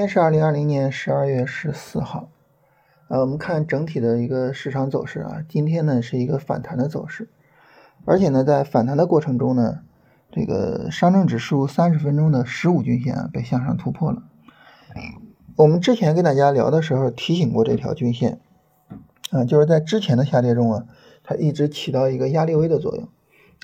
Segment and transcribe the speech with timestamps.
[0.00, 2.30] 今天是二零二零年十二月十四号，
[3.08, 7.28] 呃，我们看整体的一个市场走势啊，今天呢是一个反弹的走势，
[8.06, 9.80] 而且呢在反弹的过程中呢，
[10.32, 14.22] 这个上证指数三十分钟的十五均线啊被向上突破了。
[15.56, 18.40] 我们之前跟大家聊的时候提醒过这条均线，
[19.30, 20.86] 啊，就是在之前的下跌中啊，
[21.22, 23.06] 它一直起到一个压力位的作用，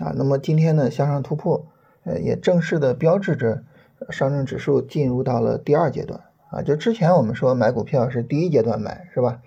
[0.06, 1.66] 啊，那么今天呢向上突破，
[2.04, 3.64] 呃，也正式的标志着。
[4.10, 9.40] 上证指数进入到了第二阶段啊，就之前我们说买股票是第一阶段买是吧？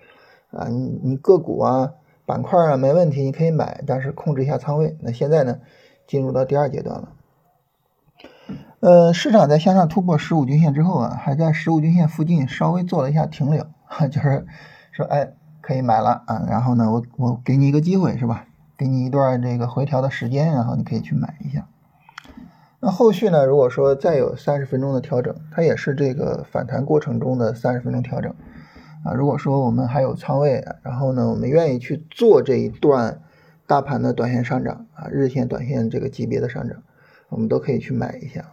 [0.50, 1.92] 啊，你你个股啊、
[2.26, 4.96] 板块啊没问题，你可以买，但是控制一下仓位。
[5.00, 5.58] 那现在呢，
[6.06, 7.08] 进入到第二阶段了。
[8.80, 13.66] 呃，市场在向上突破十五均线之后啊，还在十五均线附近稍微做了一下停留，
[14.10, 14.46] 就是
[14.92, 18.46] 说哎可以买了啊，然后呢我我给你一个机会是吧？
[18.76, 21.68] 给你一段这个回调的时间，然后你可以去买一下。
[22.82, 23.44] 那后续呢？
[23.44, 28.34] 如果说再有三十分钟的调整，它也是这个反弹过程中的三十分钟调整
[29.04, 29.12] 啊。
[29.12, 33.20] 如果说我们还有仓位，然后呢，我们愿意去做这一段
[33.66, 36.82] 大盘的短线上涨啊，日线、短线这个级别的上涨，
[37.28, 38.46] 我们都可以去买一下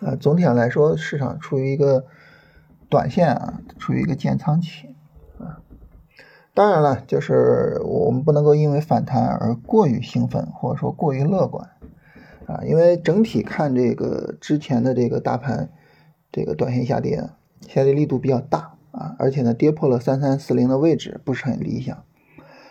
[0.00, 0.16] 啊。
[0.18, 2.06] 总体上来说，市场处于一个
[2.88, 4.96] 短线啊，处于一个建仓期
[5.38, 5.60] 啊。
[6.54, 11.68] 当然了，就是我们不能够因为反弹而过于兴奋，或者说过于乐观。
[12.48, 15.70] 啊，因为整体看这个之前的这个大盘，
[16.32, 17.28] 这个短线下跌，
[17.68, 22.04] 下跌力度比较大啊，而且呢跌破了三三四零的位置，不是很理想。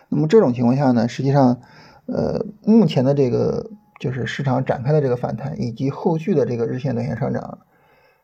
[0.09, 1.61] 那么这种情况下呢，实际上，
[2.07, 7.59] 呃，目前的这个就是市场展开的这个反弹，以及后续的这个日线、短线上涨，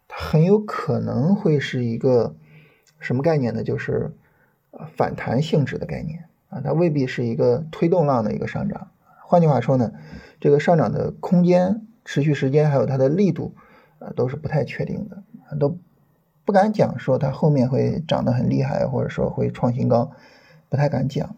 [0.08, 2.36] 它很有可能会是一个
[3.00, 3.64] 什么概念呢？
[3.64, 4.16] 就是
[4.96, 8.88] 反弹性质的概念啊，它未必是一个推动浪的一个上涨。
[9.26, 9.92] 换句话说呢，
[10.40, 13.56] 这个上涨的空间、持续时间还有它的力度，
[14.00, 15.24] 啊，都是不太确定的，
[15.58, 15.78] 都
[16.46, 20.12] 不敢讲说它后面会涨得很厉害，或者说会创新高，
[20.70, 21.36] 不太敢讲，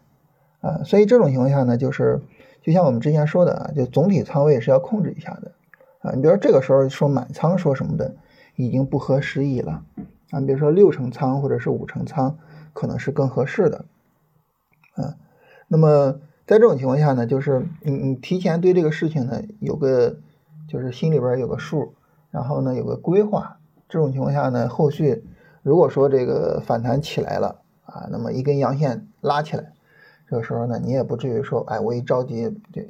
[0.61, 2.21] 啊，所以这种情况下呢，就是
[2.61, 5.51] 就像我们之前说的啊，就总体仓位是要控制一下的，
[5.99, 8.15] 啊，你比如说这个时候说满仓说什么的，
[8.55, 9.85] 已经不合时宜了，
[10.31, 12.37] 啊，比如说六成仓或者是五成仓，
[12.73, 13.85] 可能是更合适的，
[14.95, 15.15] 啊，
[15.67, 16.19] 那么。
[16.47, 20.17] 在这种情况下呢，就是你你提前对这个事情呢有个
[20.67, 21.95] 就是心里边有个数，
[22.29, 23.57] 然后呢有个规划。
[23.89, 25.23] 这种情况下呢，后续
[25.63, 29.73] 如果说这个反弹起来了啊，那么一根阳线拉起来，
[30.27, 32.81] 这个时候呢，你也不至于说，哎，我一着急就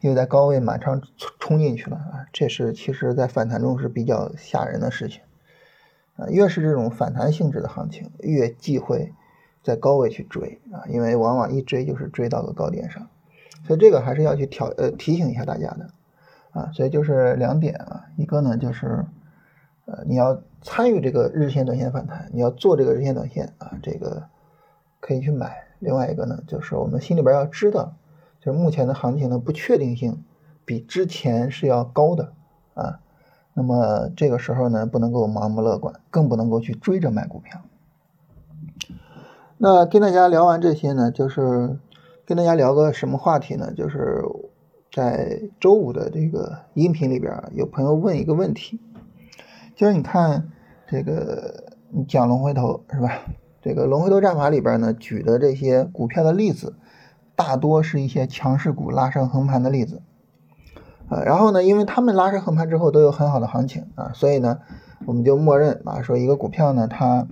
[0.00, 1.02] 又在高位满仓
[1.38, 2.26] 冲进去了啊。
[2.32, 5.20] 这是其实在反弹中是比较吓人的事情
[6.16, 6.28] 啊。
[6.28, 9.12] 越是这种反弹性质的行情，越忌讳。
[9.66, 13.08] 在高位去追啊，因为往往一追就是追到个高点上，
[13.66, 15.90] 所以这个还是要去调呃提醒一下大家的
[16.52, 19.04] 啊，所以就是两点啊，一个呢就是
[19.86, 24.28] 呃你要参与这个日线短线反弹，你要做这个日线短线啊，这个
[25.00, 25.66] 可以去买。
[25.80, 27.96] 另外一个呢就是我们心里边要知道，
[28.40, 30.22] 就是目前的行情的不确定性
[30.64, 32.32] 比之前是要高的
[32.74, 33.00] 啊，
[33.52, 37.60] 那么这个时候呢不能够盲目乐观，更不能够去追着买股票。
[39.58, 41.78] 那跟大家聊完这些呢，就是
[42.26, 43.72] 跟大家聊个什么话题呢？
[43.74, 44.22] 就是
[44.92, 48.78] 在周五的这个音频里边，有朋友问一个问题，
[49.74, 50.50] 就是你看
[50.86, 53.22] 这个你讲龙回头是吧？
[53.62, 56.74] 这个龙回头战法里边呢，举的这些股票的例子，
[57.34, 60.02] 大多是一些强势股拉升横盘的例子
[61.08, 61.22] 啊。
[61.22, 64.58] 然后呢，因为他们拉升横盘之后都有很好的行情啊，所以呢，
[65.06, 67.26] 我们就默认啊，说一个股票呢，它。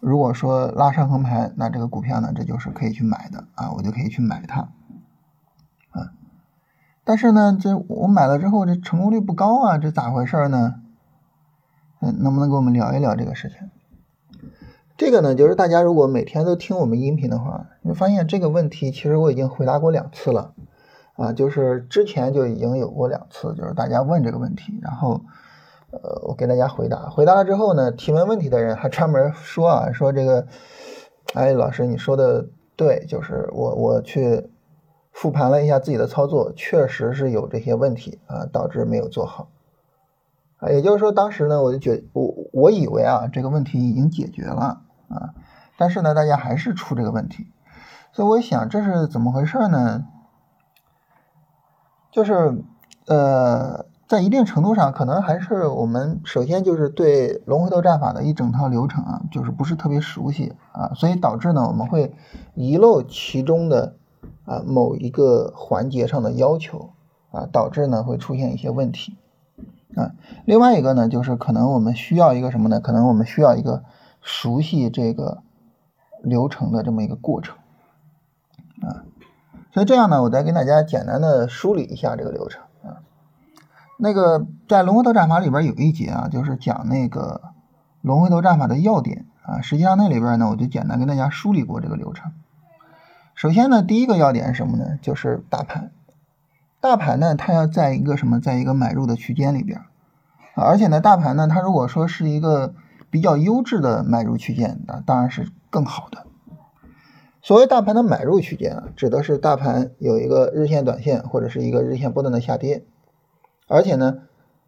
[0.00, 4.60] 如果说拉上横盘，那这个股票呢，这就是可以去买的啊，我就可以去买它
[5.90, 6.12] 啊。
[7.04, 10.76] 但是呢，这我买了之后，这成功率不高啊，这咋回事呢？
[12.00, 13.70] 嗯，能不能跟我们聊一聊这个事情？
[14.96, 20.54] 这个呢，就是大家如果每天都听我们音频的话，你会发现这个问题其实我已经回答过两次了
[21.16, 25.20] 啊，就是之前就已经有过两次，就是大家问这个问题，然后。
[25.92, 30.46] 呃，我给大家回答，回答了之后呢，提问问题的人还专门说啊，说这个，
[31.34, 32.46] 哎，老师你说的
[32.76, 34.48] 对，就是我我去
[35.10, 39.48] 复盘了一下自己的操作，确实是有这些问题啊，导致没有做好
[40.58, 40.70] 啊。
[40.70, 45.34] 也就是说，当时呢，我就觉我我以为啊，这个问题已经解决了啊，
[45.76, 47.48] 但是呢，大家还是出这个问题，
[48.12, 50.06] 所以我想这是怎么回事呢？
[52.12, 52.62] 就是
[53.08, 53.89] 呃。
[54.10, 62.12] 在一定程度上，可能还是我们首先就是对龙回头战法的一整套流程啊，就是不是特别熟悉啊，所以导致呢我们会
[62.56, 63.94] 遗漏其中的
[64.46, 66.90] 啊某一个环节上的要求
[67.30, 69.16] 啊，导致呢会出现一些问题
[69.94, 70.10] 啊。
[70.44, 72.80] 另外一个呢，就是可能我们需要一个什么呢？
[72.80, 73.84] 可能我们需要一个
[74.20, 75.44] 熟悉这个
[76.20, 77.56] 流程的这么一个过程
[78.82, 79.06] 啊。
[79.72, 82.60] 所以这样呢，我再跟大家简单的梳理一下这个流程。
[84.00, 87.52] 那个在龙回头战法里边有一节啊，就是讲那个
[88.00, 89.60] 龙回头战法的要点啊。
[89.60, 92.32] 实际上那里边呢，我就简单跟大家梳理过这个流程。
[93.34, 94.98] 首先呢，第一个要点是什么呢？
[95.02, 95.92] 就是大盘。
[96.80, 99.82] 大盘呢，它要在一个什么，在一个买入的区间里边。
[100.54, 102.74] 而且呢，大盘呢，它如果说是一个
[103.10, 106.26] 比较优质的买入区间那，当然是更好的。
[107.42, 112.84] 所谓大盘的买入区间啊，指的是大盘有一个日线、短线或者是一个日线波段的下跌，
[113.70, 114.22] 而且呢，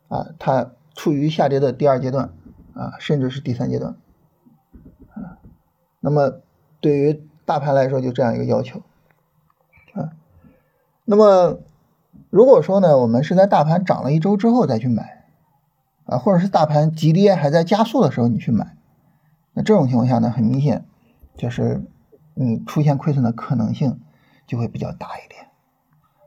[0.08, 2.32] 啊，它处于下跌的第二阶段
[2.75, 3.96] 啊，甚至是第三阶段
[5.14, 5.37] 啊。
[6.00, 6.40] 那么
[6.81, 8.81] 对于大盘来说，就这样一个要求
[9.93, 10.12] 啊。
[11.04, 11.58] 那么
[12.31, 15.25] 如果说呢，我们是在大盘涨了一周之后再去买
[16.06, 18.76] 啊，或者是大盘急跌还在加速的时候你去买，
[19.52, 20.87] 那这种情况下呢，很明显
[21.37, 21.82] 就是。
[22.34, 24.00] 你出现亏损的可能性
[24.46, 25.48] 就会比较大一点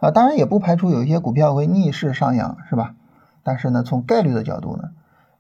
[0.06, 2.96] 啊，当然也不排除有一些股票会逆势上扬，是吧？
[3.42, 4.92] 但是呢，从概率的角度呢，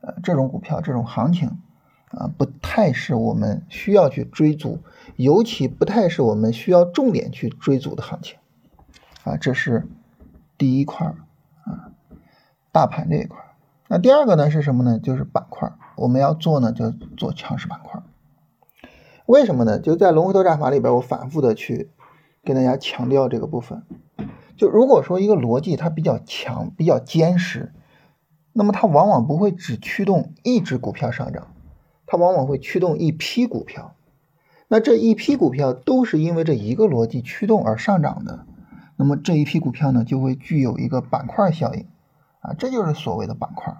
[0.01, 1.59] 呃，这种股票这种行情
[2.09, 4.79] 啊，不太是我们需要去追逐，
[5.17, 8.39] 尤其不太是我们需要重点去追逐的行情
[9.23, 9.87] 啊，这是
[10.57, 11.13] 第一块
[11.65, 11.91] 啊，
[12.71, 13.37] 大盘这一块。
[13.87, 14.97] 那第二个呢是什么呢？
[14.97, 18.01] 就是板块，我们要做呢就做强势板块。
[19.27, 19.77] 为什么呢？
[19.77, 21.91] 就在龙回头战法里边，我反复的去
[22.43, 23.83] 跟大家强调这个部分。
[24.57, 27.73] 就如果说一个逻辑它比较强、比较坚实，
[28.53, 31.47] 那么它往往不会只驱动一只股票上涨，
[32.05, 33.95] 它往往会驱动一批股票。
[34.67, 38.45] 那这一批股票都是因为这一个逻辑驱动而上涨的，
[38.95, 41.85] 那么这一批股票呢，就会具有一个板块效应
[42.39, 43.77] 啊，这就是所谓的板块。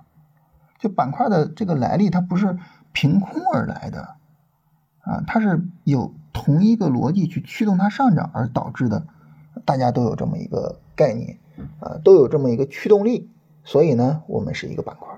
[0.78, 2.60] 就板块的这个来历，它不是
[2.92, 4.16] 凭空而来的。
[5.00, 9.08] 啊，它是有同一个逻辑去驱动它上涨而导致的，
[9.66, 11.40] 大家都有这么一个概念，
[11.80, 13.30] 啊，都有这么一个驱动力，
[13.64, 15.10] 所以呢，我们是一个板块。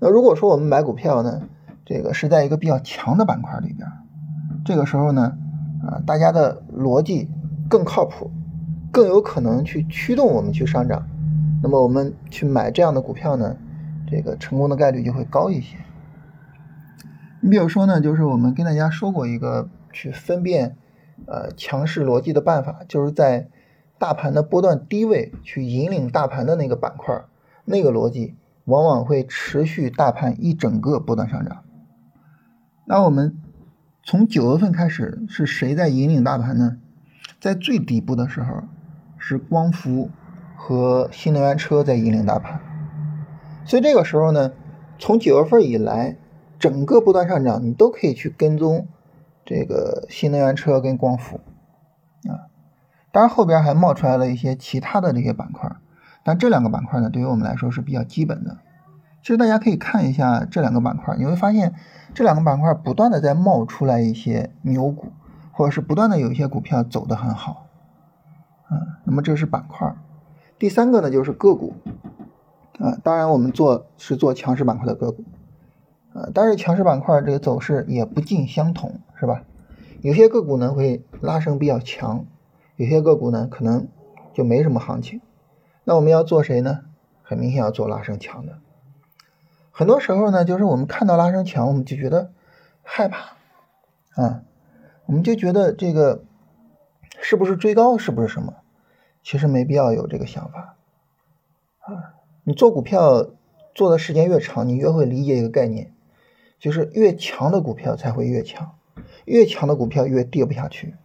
[0.00, 1.42] 那如果说我们买股票呢，
[1.84, 3.86] 这个是在一个比较强的板块里边，
[4.64, 5.36] 这个时候呢，
[5.82, 7.28] 啊，大家的逻辑
[7.68, 8.30] 更靠谱，
[8.90, 11.06] 更有可能去驱动我们去上涨，
[11.62, 13.56] 那么我们去买这样的股票呢，
[14.10, 15.76] 这个成功的概率就会高一些。
[17.40, 20.76] 你比如说呢，就是我们跟大家说过一个去分辨
[21.26, 23.48] 呃强势逻辑的办法，就是在
[23.98, 27.24] 大盘的波段低位去引领大盘的那个板块，
[27.64, 31.64] 那个逻辑往往会持续大盘一整个波段上涨。
[32.84, 33.36] 那我们
[34.02, 36.78] 从九月份开始是谁在引领大盘呢？
[37.40, 38.62] 在最底部的时候
[39.16, 40.10] 是光伏
[40.56, 42.60] 和新能源车在引领大盘，
[43.64, 44.52] 所以这个时候呢，
[44.98, 46.16] 从九月份以来。
[46.60, 48.88] 整个波段上涨，你都可以去跟踪
[49.48, 51.40] 这个新能源车跟光伏
[52.28, 52.52] 啊。
[53.10, 55.74] 当然后边还冒出来了一些其他的这些板块，
[56.22, 58.58] 但这两个板块呢，对于我们来说是比较基本的。
[59.22, 61.74] 其实大家可以看一下这两个板块，你会发现
[62.12, 65.06] 这两个板块不断的在冒出来一些牛股，
[65.50, 67.66] 或者是不断的有一些股票走得很好。
[68.70, 69.96] 嗯，那么这是板块。
[70.58, 71.74] 第三个呢就是个股
[72.78, 75.24] 啊，当然我们做是做强势板块的个股。
[76.34, 79.44] 但是强势板块这个走势也不尽相同，是吧？
[80.00, 82.24] 有些个股呢会拉升比较强，
[82.76, 83.88] 有些个股呢可能
[84.32, 85.20] 就没什么行情。
[85.84, 86.80] 那我们要做谁呢？
[87.22, 88.58] 很明显要做拉升强的。
[89.70, 92.32] 很多时候呢，就是我们看到拉升强，我们就觉得
[92.82, 93.36] 害怕
[94.14, 94.42] 啊，
[95.06, 96.24] 我们就觉得这个
[97.20, 98.54] 是不是追高，是不是什么？
[99.22, 100.76] 其实没必要有这个想法
[101.80, 102.14] 啊。
[102.44, 103.26] 你做股票
[103.74, 105.92] 做的时间越长，你越会理解一个概念。
[106.58, 108.72] 就是越强的股票才会越强，
[109.24, 110.96] 越强的股票越跌不下去。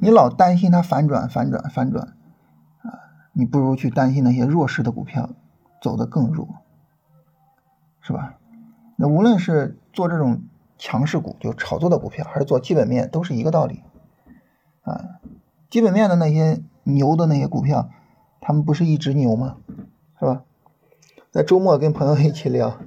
[0.00, 2.16] 你老担心它反转、反转、反转，
[2.82, 2.98] 啊，
[3.32, 5.30] 你不如去担心那些弱势的股票
[5.80, 6.48] 走得更弱，
[8.00, 8.38] 是吧？
[8.96, 10.42] 那无论是做这种
[10.78, 13.82] 强势股，就炒作的股票，还是做基本面，都是一个道理。
[14.82, 15.20] 啊，
[15.70, 17.90] 基本面的那些牛的那些股票，
[18.40, 19.58] 他们不是一直牛吗？
[20.18, 20.42] 是吧？
[21.30, 22.78] 在周末跟朋友一起聊。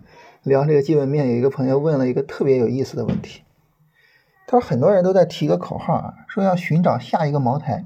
[0.46, 3.42] 聊这个基本面，有一个朋友问了一个特别有意思的问题。
[4.48, 7.86] 他说：“很多人都在提一个口号啊，说要寻找下一个茅台。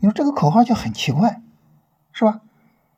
[0.00, 1.42] 你说这个口号就很奇怪，
[2.12, 2.40] 是吧？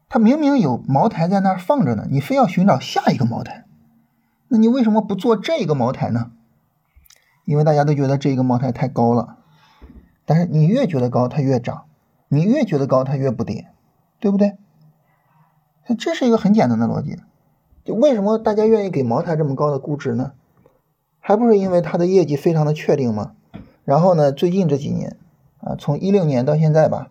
[0.08, 3.64] 他明明有茅台在那儿放着呢，你非要寻找下一个茅台，
[4.46, 6.30] 那你为什么不做这个茅台呢？
[7.44, 9.38] 因为大家都觉得这个茅台太高了，
[10.24, 11.86] 但是你越觉得高，它越涨；
[12.28, 13.66] 你越觉得高，它越不跌，
[14.20, 14.56] 对不对？
[15.98, 17.18] 这是一个很简单的逻辑。
[17.84, 20.32] 就为什么大家愿意给茅台这么高的估值呢？
[21.20, 23.34] 还不是因为它的业绩非常的确定吗？
[23.84, 25.18] 然后呢，最近这几年
[25.58, 27.10] 啊，从一六年到现在吧，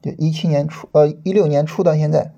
[0.00, 2.32] 就一七年初呃一六年初到现在，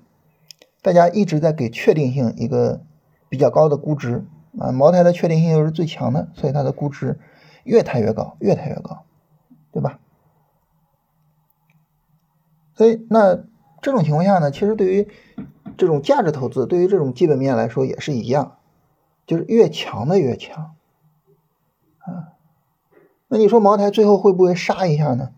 [0.81, 2.81] 大家一直在给确定性一个
[3.29, 4.25] 比较高的估值
[4.57, 4.71] 啊。
[4.71, 7.19] 茅台的确定性又是最强的，所以它的估值
[7.63, 9.05] 越抬越高，越抬越高，
[9.71, 9.99] 对吧？
[12.75, 13.35] 所以那
[13.81, 15.07] 这种情况下呢，其实对于
[15.79, 18.57] 这种价值投资，对于这种基本面来说也是一样，
[19.25, 20.75] 就是越强的越强，
[21.99, 22.35] 啊，
[23.29, 25.29] 那你说茅台最后会不会杀一下呢？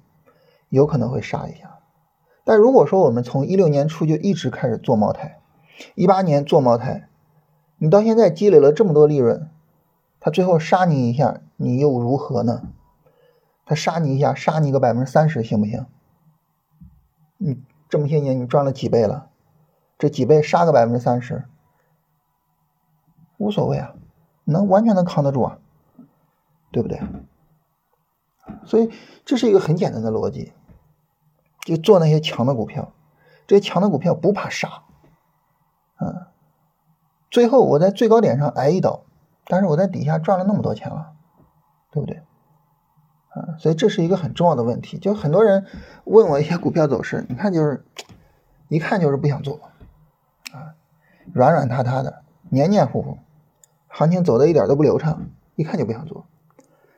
[0.69, 1.77] 有可能会杀一下，
[2.43, 5.39] 但如果说我们从一六年初就一直开始做茅台，
[5.93, 7.07] 一八年做茅台，
[7.77, 9.47] 你到现在积累了这么多利润，
[10.19, 12.63] 他最后杀你一下，你又如何呢？
[13.63, 15.85] 他杀你一下，杀你个百分之三十，行不行？
[17.37, 19.27] 你这么些年你赚了几倍了？
[20.01, 21.45] 这几倍杀个百分之三十，
[23.37, 23.93] 无所谓啊，
[24.45, 25.59] 能完全能扛得住啊，
[26.71, 26.99] 对不对？
[28.65, 28.89] 所以
[29.25, 30.53] 这是一个很简单的逻辑，
[31.59, 32.93] 就做那些强的股票，
[33.45, 34.81] 这些强的股票不怕杀，
[35.99, 36.25] 嗯，
[37.29, 39.03] 最后我在最高点上挨一刀，
[39.45, 41.13] 但是我在底下赚了那么多钱了，
[41.91, 42.23] 对不对？
[43.29, 44.97] 啊，所以这是一个很重要的问题。
[44.97, 45.67] 就很多人
[46.05, 47.85] 问我一些股票走势，你看就是
[48.67, 49.59] 一看就是不想做
[50.53, 50.75] 啊，
[51.33, 53.17] 软软塌塌的，黏黏糊糊，
[53.87, 56.25] 行情走的一点都不流畅，一看就不想做。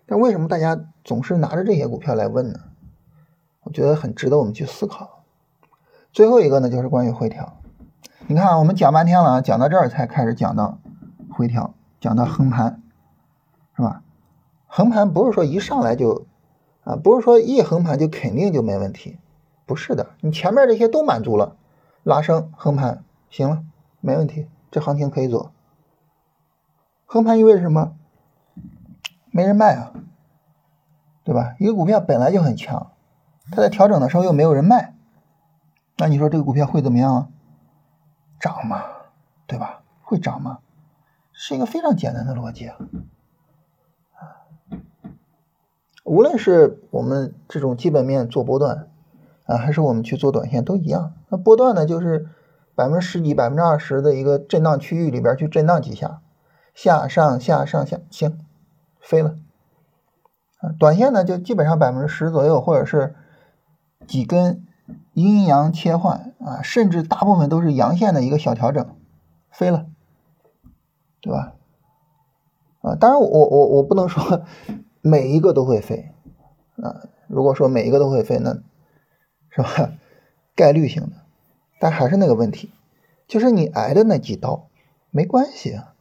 [0.06, 2.60] 但为什么大家总是拿着这些股票来问呢？
[3.64, 5.24] 我觉得很值得我们去思考。
[6.12, 7.58] 最后一个呢，就是关于回调。
[8.28, 10.78] 你看，我们讲半天了，讲到这儿才开始讲到
[11.32, 12.82] 回调，讲到横盘，
[13.76, 14.02] 是吧？
[14.68, 16.26] 横盘不是说一上来就，
[16.84, 19.18] 啊，不是说一横盘就肯定就没问题，
[19.66, 21.56] 不是的，你前面这些都满足了，
[22.04, 23.04] 拉升横盘
[23.34, 23.64] 行了，
[24.00, 25.52] 没问题，这行情可以做。
[27.08, 27.96] 横盘意味着什么？
[29.32, 29.92] 没人卖啊，
[31.24, 31.56] 对吧？
[31.58, 32.92] 一个股票本来就很强，
[33.50, 34.94] 它在调整的时候又没有人卖，
[35.98, 37.28] 那你说这个股票会怎么样啊？
[38.40, 38.84] 涨嘛，
[39.48, 39.82] 对吧？
[40.04, 40.60] 会涨吗？
[41.32, 42.78] 是一个非常简单的逻辑啊。
[46.04, 48.90] 无论是我们这种基本面做波段
[49.48, 51.16] 啊，还是我们去做短线都一样。
[51.30, 52.30] 那波段呢，就是
[52.76, 56.22] 百分之十几、百分之二十的一个震荡区域里边去震荡几下，
[56.74, 58.40] 下上下上下，行，
[59.00, 59.36] 飞了。
[60.60, 63.16] 啊，短线呢就基本上百分之十左右，或者是
[64.08, 64.66] 几根
[65.14, 68.96] 阴阳切换啊，甚至大部分都是阳线的一个小调整，
[69.52, 69.86] 飞了，
[71.22, 71.54] 对吧？
[72.82, 74.44] 啊，当然我我我不能说。
[75.06, 76.14] 每一个都会飞，
[76.82, 78.54] 啊，如果说每一个都会飞，那
[79.50, 79.92] 是吧？
[80.56, 81.12] 概率性的，
[81.84, 82.72] 但还是那个问题，
[83.28, 84.70] 就是你挨的那几刀
[85.12, 85.94] 没关系啊，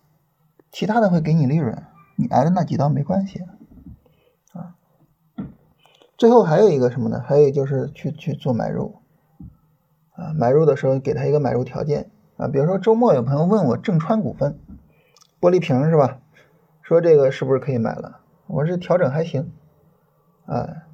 [0.71, 1.83] 其他的会给你利润，
[2.15, 3.41] 你挨的那几刀没关系
[4.53, 4.77] 啊。
[6.17, 7.21] 最后还有一个什么呢？
[7.27, 9.01] 还有就是去去做买入，
[10.13, 14.61] 啊，买入的时候给他一个买入条件啊，比如说周末有朋友问我正川股份，
[15.41, 16.21] 玻璃瓶是吧？
[16.83, 18.21] 说这个是不是可以买了？
[18.47, 19.51] 我是调整还行，
[20.47, 20.85] 啊，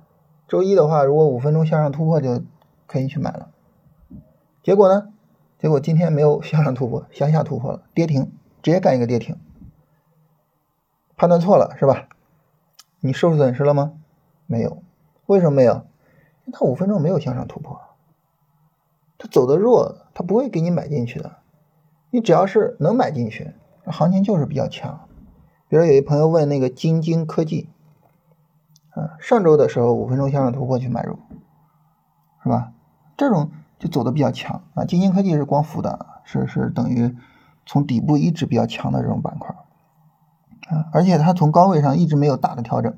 [0.49, 2.43] 周一的话，如果五分钟向上突破就
[2.87, 3.51] 可以去买了。
[4.63, 5.13] 结果呢？
[5.59, 9.37] 结果今天没有向上突破，向下突破了，跌停，直接干一个跌停。
[11.17, 12.09] 判断错了是吧？
[13.01, 13.95] 你受损失了吗？
[14.47, 14.83] 没有，
[15.27, 15.87] 为什么没有？
[16.53, 17.81] 它五分钟没有向上突破，
[19.19, 21.37] 它走的弱，它不会给你买进去的。
[22.11, 23.53] 你只要是能买进去，
[23.85, 25.09] 行情就是比较强。
[25.69, 27.69] 比如有一朋友问那个晶晶科技，
[28.91, 31.19] 啊，上周的时候五分钟向上突破去买入，
[32.43, 32.73] 是吧？
[33.17, 34.85] 这种就走的比较强啊。
[34.85, 37.17] 晶晶科技是光伏的，是是等于
[37.67, 39.55] 从底部一直比较强的这种板块，
[40.69, 42.97] 啊，而且它从高位上一直没有大的调整，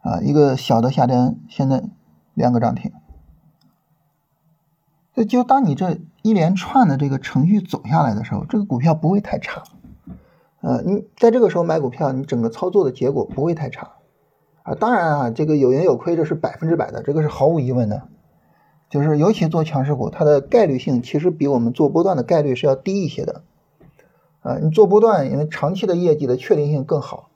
[0.00, 1.84] 啊，一个小的下跌，现在
[2.34, 2.92] 两个涨停，
[5.14, 9.62] 就就当你这一连串的这个程序走下来的时候，这个股票不会太差。
[10.60, 13.92] 呃，你在这个时候买股票，你整个操作的结果不会太差
[14.62, 14.74] 啊。
[14.74, 18.08] 当然啊，这个有盈有亏，这是百分之百的，这个是毫无疑问的。
[18.90, 23.42] 就是尤其做强势股，它的概率性其实比我们做波段的概率是要低一些的。
[24.40, 27.30] 啊，你做波段，因为长期的业绩的确定性更好，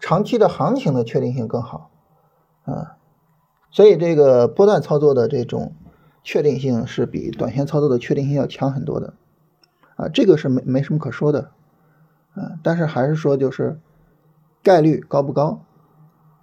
[0.00, 1.90] 长期的行情的确定性更好，
[2.64, 2.96] 啊，
[3.70, 5.74] 所以这个波段操作的这种
[6.22, 9.14] 确定性是比短线操作的确定性要强很多的。
[9.96, 11.50] 啊，这个是没没什么可说的。
[12.34, 13.80] 啊，但是还是说，就是
[14.62, 15.64] 概率高不高？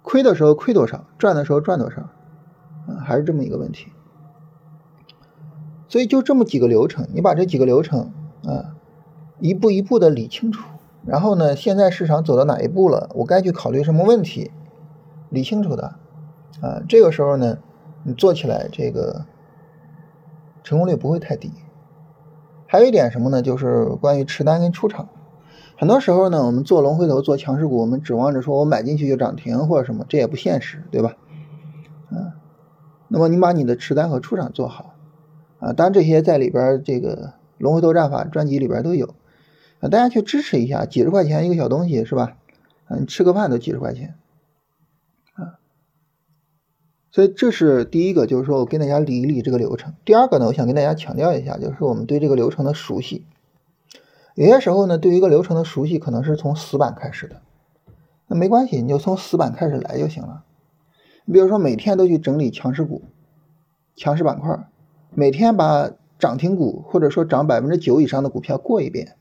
[0.02, 2.02] 亏的时候亏多少，赚的时候赚多少？
[2.86, 3.90] 啊，还是这么一个问题。
[5.88, 8.12] 所以就这么几个流程，你把这几个流程
[8.44, 8.74] 啊
[9.40, 10.66] 一步一步的理清楚，
[11.04, 14.50] 然后呢，现在市场走到哪一步了，我该去考虑什么问题，
[15.30, 15.94] 理清楚的
[16.60, 17.58] 啊，这个时候呢，
[18.02, 19.26] 你做起来这个
[20.64, 21.52] 成功率不会太低。
[22.66, 23.42] 还有一点什么呢？
[23.42, 25.08] 就是关于持单跟出场。
[25.78, 31.14] 很多时候呢，我们做龙回头、做强势股，我们指望着说我买进去就涨停或者什么，这也不现实，对吧？
[32.10, 32.32] 嗯，
[33.06, 34.94] 那么你把你的持单和出场做好
[35.58, 39.14] 啊，当然这些在里边这个龙回头战法专辑里边都有
[39.80, 42.36] 啊，大家去支持一下，几十块钱一个小东西是吧？
[42.86, 44.14] 啊，你吃个饭都几十块钱
[45.34, 45.58] 啊，
[47.10, 49.94] 所以这是第一个，就是说我跟大家理一理这个流程。
[50.04, 53.24] 第二个呢，我想跟大家强调一下，就是我们对这个流程的熟悉。
[54.34, 57.40] 有些时候呢，对于一个流程的熟悉，可能是从死板开始的，
[58.26, 60.44] 那没关系，你就从死板开始来就行了。
[61.24, 63.02] 你比如说，每天都去整理强势股、
[63.96, 64.68] 强势板块，
[65.10, 69.16] 每天把涨停股或者说涨百分之九以上的股票过一遍，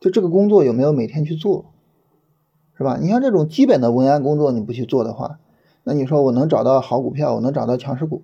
[0.00, 1.72] 就这个工作有没有每天去做，
[2.76, 2.96] 是吧？
[3.00, 5.38] 你像这种基本的文案工作你不去做的话，
[5.84, 8.22] 那你说我能找到好股票，我能找到强势股，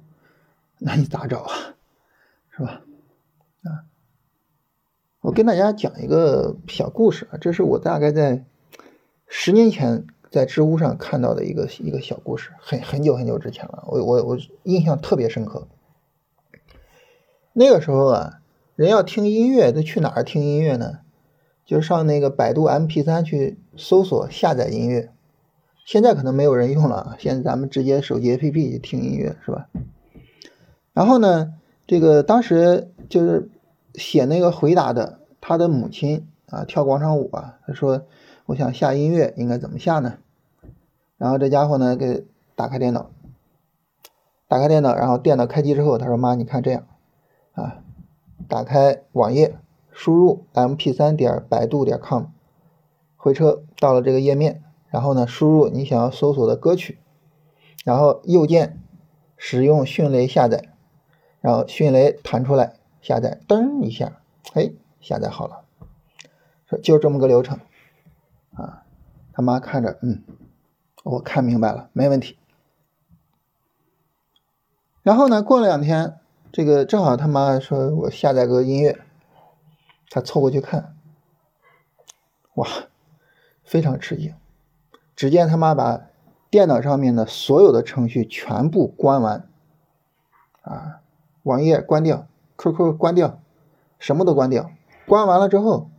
[0.79, 1.53] 那你咋找啊？
[2.51, 2.83] 是吧？
[3.65, 3.85] 啊？
[5.21, 8.45] 我跟大家讲一个小故事啊，这是我大概在
[9.27, 15.69] 十年前在知乎上看到的一个一个小故事，很很久很久之前了，我我我印象特别深刻。
[17.59, 18.41] 那个时候啊，
[18.75, 20.99] 人要听音乐都去哪儿听音乐呢？
[21.65, 25.11] 就上那个百度 MP3 去搜索下载音乐。
[25.87, 29.69] 现在可能没有人用了，现在咱们直接手机 APP 去听音乐是吧？
[30.93, 31.55] 然后呢，
[31.87, 33.49] 这个当时就是。
[33.99, 38.03] 写那个回答的，他的母亲啊，跳广场舞啊，他说
[38.45, 40.19] ：“我想下音乐，应该怎么下呢？”
[41.17, 43.11] 然后这家伙呢，给打开电脑，
[44.49, 46.87] 打开电脑，然后电脑开机之后，他说：“妈，你看这样
[47.57, 47.83] 啊，
[48.47, 49.59] 打开网页，
[49.91, 52.27] 输入 mp 三点百度点 com，
[53.17, 57.01] 回车到了这个页面，然后呢，输入你想要搜索的歌曲，
[57.85, 58.81] 然后右键
[59.37, 60.69] 使用迅雷下载，
[61.41, 62.75] 然后迅雷弹出来。”
[63.07, 64.21] 下载，噔一下，
[64.55, 65.63] 哎，下载好了，
[66.83, 67.61] 就这么个流程
[68.53, 68.83] 啊。
[69.33, 70.25] 他妈看着，嗯，
[71.05, 72.37] 我看明白了，没问题。
[75.05, 76.19] 然后呢，过了两天，
[76.57, 78.99] 这个正好他妈说我下载个音乐，
[80.09, 80.97] 他凑过去看，
[82.55, 82.67] 哇，
[83.63, 84.33] 非常吃惊。
[85.15, 86.07] 只见他妈把
[86.49, 89.47] 电脑上面的所有的程序全部关完，
[90.63, 91.03] 啊，
[91.43, 92.27] 网页关掉。
[92.57, 93.39] QQ 关掉，
[93.99, 94.71] 什么都关掉。
[95.07, 95.91] 关完了之后，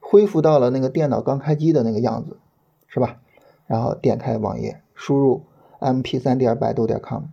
[0.00, 2.38] 恢复到了那个电脑刚开机的那个样子，
[2.86, 3.20] 是吧？
[3.66, 5.44] 然后点开网页，输入
[5.78, 7.24] mp 三点百度点 com，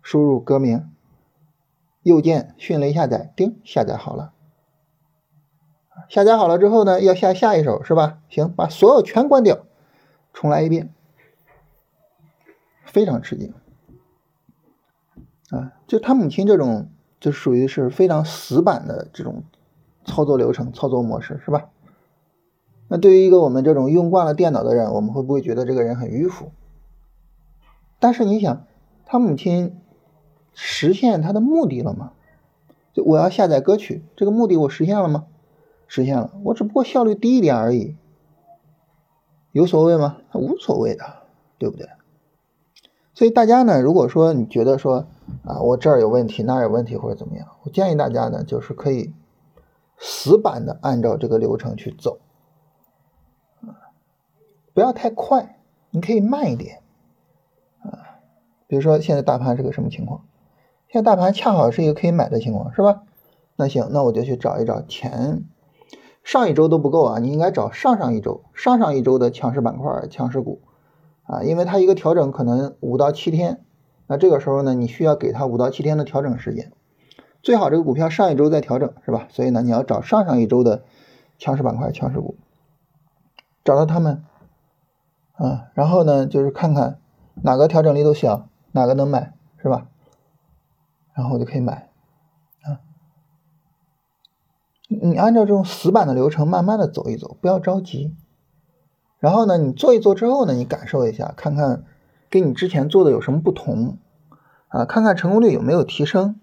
[0.00, 0.88] 输入歌名，
[2.02, 4.32] 右键迅雷下载，叮，下载好了。
[6.08, 8.18] 下载好了之后呢，要下下一首，是吧？
[8.28, 9.66] 行，把所有全关掉，
[10.32, 10.92] 重来一遍。
[12.84, 13.54] 非常吃惊
[15.50, 15.72] 啊！
[15.86, 16.88] 就他母亲这种。
[17.20, 19.44] 就属于是非常死板的这种
[20.06, 21.68] 操作流程、操作模式，是吧？
[22.88, 26.50] 那对于一个我们这种用惯了电脑的人，我们会不会觉得这个人很迂腐？
[27.98, 28.66] 但是你想，
[29.04, 29.79] 他母亲
[30.54, 32.12] 实现它的目的了吗？
[32.92, 35.26] 就我要下载歌曲，这个目的我实现了吗？
[35.86, 37.96] 实现了，我只不过效率低一点而已，
[39.52, 40.18] 有所谓吗？
[40.34, 41.04] 无所谓的，
[41.58, 41.88] 对不对？
[43.12, 45.06] 所以大家呢，如果说你觉得说
[45.44, 49.12] 啊，我这儿有问题，那儿有问题或者怎么样，我建议大家呢，就是可以
[49.98, 52.18] 死板的按照这个流程去走，
[53.62, 53.92] 啊，
[54.72, 55.58] 不要太快，
[55.90, 56.82] 你可以慢一点，
[57.82, 58.22] 啊，
[58.66, 60.24] 比如说现在大盘是个什么情况？
[60.92, 63.02] 现在大盘恰好是一个可以买的情况，是吧？
[63.56, 65.44] 那行，那我就去找一找前
[66.24, 70.60] 上一周都不够啊，你应该找上上一周、上上一周的强势板块、强势股。
[71.22, 73.64] 啊，因为它一个调整可能五到七天，
[74.08, 76.72] 那这个时候呢，你需要给它五到七天的调整时间，
[77.40, 79.28] 最好这个股票上一周再调整，是吧？
[79.30, 80.82] 所以呢，你要找上上一周的
[81.38, 82.34] 强势板块、强势股，
[83.62, 84.24] 找到他们，
[85.34, 86.98] 啊，然后呢，就是看看
[87.42, 89.86] 哪个调整力度小，哪个能买，是吧？
[91.20, 91.90] 然后我就可以买，
[92.62, 92.80] 啊，
[94.88, 98.16] 你按照这种死板的流程慢慢的走一走，不要着急。
[99.18, 101.84] 然后呢，你做一做之后呢，你感受一下，看看
[102.30, 103.98] 跟你之前做的有什么不同
[104.68, 104.86] 啊？
[104.86, 106.40] 看看成功率有没有提升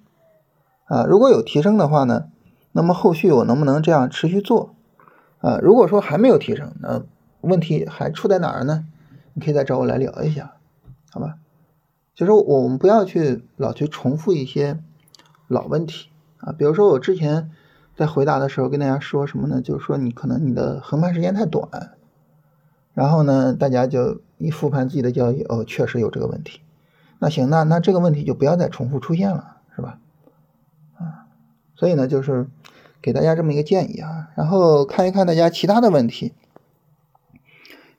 [0.86, 1.06] 啊？
[1.06, 2.28] 如果有提升的话呢，
[2.74, 4.76] 那么后续我能不能这样持续做
[5.40, 5.58] 啊？
[5.58, 7.02] 如果说还没有提升，那
[7.42, 8.86] 问题还出在哪儿呢？
[9.34, 10.54] 你可以再找我来聊一下，
[11.10, 11.40] 好吧？
[12.17, 14.80] 就是我们不要去老去重复一些
[15.47, 16.51] 老问题啊。
[16.51, 17.51] 比如说我之前
[17.95, 19.62] 在回答的时候跟大家说什么呢？
[19.62, 21.91] 就是说你可能你的横盘时间太短，
[22.95, 26.62] 然后呢，大家就一复盘自己的交易，哦，确实有这个问题。
[27.19, 29.99] 那行，那那这个问题就不要再重复出现了，是吧？
[30.97, 31.30] 啊，
[31.75, 32.47] 所以呢，就是
[32.99, 34.30] 给大家这么一个建议啊。
[34.36, 36.34] 然后看一看大家其他的问题。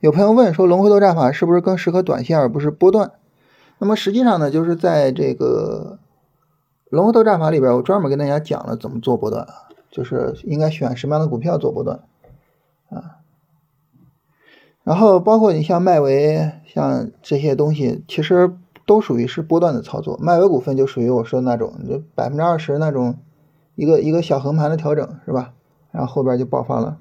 [0.00, 3.12] 有朋友问说，龙回头战法是不是更适合短线而不是波段？
[3.79, 5.99] 那么实际上呢，就是在这个
[6.91, 9.47] 龙回头战法里边，我专门跟大家讲了怎么做波段，
[9.91, 12.01] 就是应该选什么样的股票做波段
[12.91, 13.19] 啊。
[14.83, 20.17] 然后包括你像迈维，像这些东西，其实都属于是波段的操作。
[20.19, 23.19] 迈维股份就属于我说的那种，就百分之二十那种
[23.75, 25.53] 一个一个小横盘的调整，是吧？
[25.93, 26.99] 然后后边就爆发了。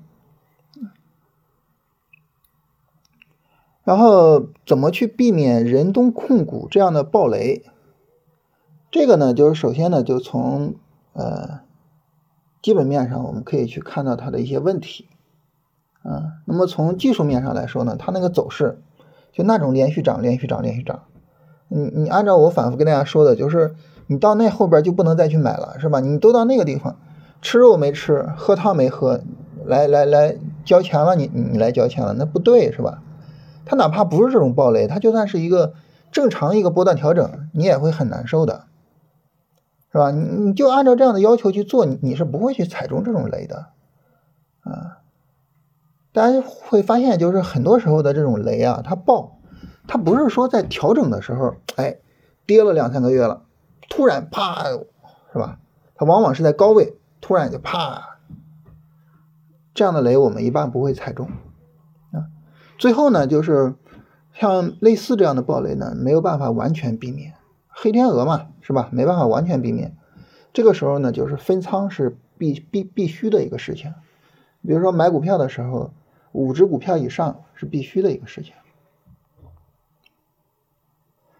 [3.88, 7.64] 然后怎么去避免仁东控股这样的暴雷？
[8.92, 10.76] 这个呢，就是首先呢，就从
[11.14, 11.62] 呃
[12.62, 15.08] 基本面上，我们可以去看到它的一些问题
[16.04, 16.44] 啊。
[16.44, 18.82] 那么从技术面上来说呢，它那个走势
[19.32, 21.04] 就那种连续涨、连续涨、连续涨。
[21.70, 23.74] 你你按照我反复跟大家说的，就是
[24.08, 26.02] 你到那后边就不能再去买了，是吧？
[26.02, 26.98] 你都到那个地方，
[27.42, 29.22] 吃肉没吃，喝汤没喝，
[29.64, 33.02] 来来来交钱了，你你来交钱了，那不对，是吧？
[33.68, 35.74] 它哪怕不是这种暴雷，它就算是一个
[36.12, 38.66] 正常一个波段调整，你也会很难受的，
[39.92, 40.12] 是吧？
[40.12, 43.68] 你你就按照这样的要求去做，你是不会去踩中这种雷的，
[44.62, 45.00] 啊！
[46.14, 49.38] 大家会发现，就是很多时候的这种雷啊，它爆，
[49.88, 51.98] 它不是说在调整的时候，哎，
[52.46, 53.44] 跌了两三个月了，
[53.90, 54.64] 突然啪，
[55.34, 55.60] 是吧？
[55.96, 58.18] 它往往是在高位突然就啪，
[59.74, 61.30] 这样的雷我们一般不会踩中。
[62.78, 63.74] 最后呢，就是
[64.34, 67.34] 像类似这样的暴雷呢，没有办法完全避免，
[67.70, 68.90] 黑天鹅嘛，是吧？
[68.92, 69.96] 没办法完全避免。
[70.54, 73.94] 这个时候呢，就是分仓是必必必须的一个事情。
[74.66, 75.92] 比如说买股票的时候，
[76.32, 78.54] 五只股票以上是必须的一个事情。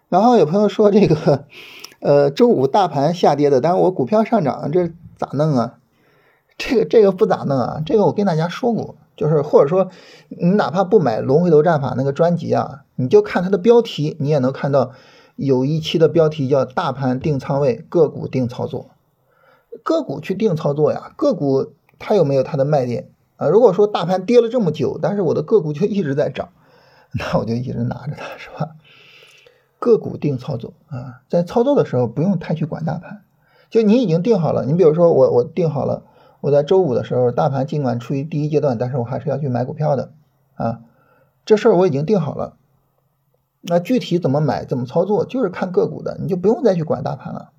[0.08, 1.46] 然后有朋友说这个，
[2.00, 5.78] 呃，周五大盘下跌的，但是我股票上涨，这咋弄啊？
[6.56, 7.82] 这个这个不咋弄啊？
[7.84, 8.96] 这个我跟大家说过。
[9.18, 9.90] 就是或者说，
[10.28, 14.92] 你哪怕不买《龙回头战法》那个专辑啊，你就看它的标题，你也能看到
[15.34, 18.90] 有一期的标题叫“大盘定仓位，个股定操作”。
[19.82, 23.48] 个股去定操作呀，个股它有没有它的卖点啊？
[23.48, 26.50] 如果说大盘跌了这么久，但是我的个股就一直在涨，
[27.18, 28.76] 那我就一直拿着它，是吧？
[29.80, 33.22] 个股定操作啊，在操作的时候不用太去管大盘，
[33.68, 34.64] 就你已经定好了。
[34.64, 36.04] 你比如说我我定好了。
[36.40, 40.12] 我在周五的时候，大盘尽管处于第一阶段，但是我还是要去买股票的
[40.54, 40.80] 啊。
[41.44, 42.56] 这事儿我已经定好了。
[43.60, 47.50] 那具体怎么买、怎么操作，就是看个股的，你就不用再去管大盘了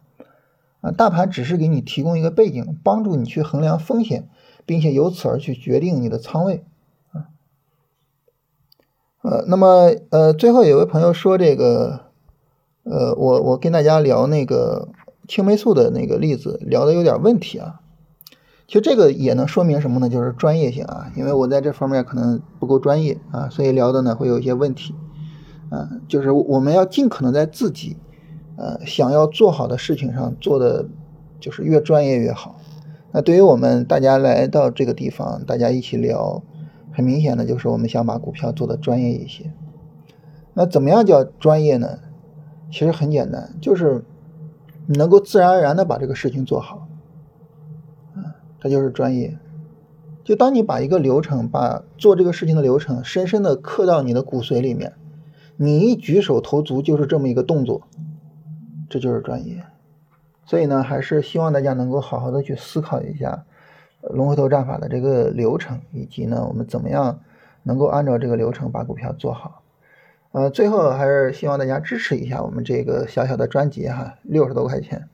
[0.80, 0.92] 啊。
[0.92, 4.30] 大盘只是给你提供一个背景，帮助你去衡量风险，
[4.66, 6.64] 并且由此而去决定你的仓位
[7.12, 7.28] 啊。
[9.22, 12.06] 呃，那么呃，最后有位朋友说这个，
[12.84, 14.88] 呃，我我跟大家聊那个
[15.28, 17.82] 青霉素的那个例子，聊的有点问题啊。
[18.70, 20.08] 其实这个也能说明什么呢？
[20.08, 24.94] 就是专业性啊，因为我在这方面可能不够专业啊，所以聊的呢会有一些问题，
[25.72, 27.98] 啊，就是我们要尽可能在自己
[28.58, 30.86] 呃想要做好的事情上做的
[31.40, 32.58] 就是越专业越好。
[33.12, 36.44] 那对于我们大家来到这个地方，大家一起聊，
[36.92, 39.52] 很明显的就是我们想把股票做的专业一些。
[40.54, 41.98] 那怎么样叫专业呢？
[42.72, 44.06] 其实很简单，就是
[44.86, 46.88] 你能够自然而然的把这个事情做好。
[48.60, 49.38] 它就是专业。
[50.24, 54.94] 就当你把一个流程，把做这个事情的流程深深的刻到你的骨髓里面，
[55.58, 57.82] 你一举手投足就是这么一个动作，
[58.90, 59.64] 这就是专业。
[60.46, 63.44] 所以呢，还是希望大家能够好好的去思考一下
[64.02, 67.22] 龙回头战法的这个流程，以及呢，我们怎么样
[67.64, 69.64] 能够按照这个流程把股票做好。
[70.32, 75.10] 呃，最后还是希望大家支持一下我们这个小小的专辑哈，六十多块钱。